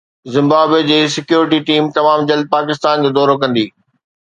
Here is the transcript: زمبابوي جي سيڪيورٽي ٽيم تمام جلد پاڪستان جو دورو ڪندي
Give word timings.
زمبابوي 0.35 0.79
جي 0.91 0.97
سيڪيورٽي 1.17 1.59
ٽيم 1.69 1.91
تمام 1.99 2.19
جلد 2.33 2.51
پاڪستان 2.57 2.95
جو 3.03 3.09
دورو 3.21 3.39
ڪندي 3.45 3.67